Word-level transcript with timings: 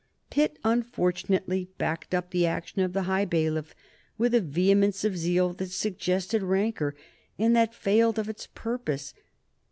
Pitt 0.31 0.57
unfortunately 0.63 1.69
backed 1.77 2.15
up 2.15 2.31
the 2.31 2.47
action 2.47 2.81
of 2.81 2.91
the 2.93 3.03
High 3.03 3.23
Bailiff 3.23 3.75
with 4.17 4.33
a 4.33 4.41
vehemence 4.41 5.03
of 5.03 5.15
zeal 5.15 5.53
that 5.53 5.69
suggested 5.69 6.41
rancor, 6.41 6.95
and 7.37 7.55
that 7.55 7.75
failed 7.75 8.17
of 8.17 8.27
its 8.27 8.47
purpose. 8.55 9.13